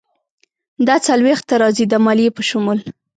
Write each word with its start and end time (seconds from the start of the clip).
دا 0.87 0.95
څلویښت 1.05 1.45
ته 1.49 1.55
راځي، 1.61 1.85
د 1.89 1.93
مالیې 2.05 2.35
په 2.37 2.41
شمول. 2.49 2.79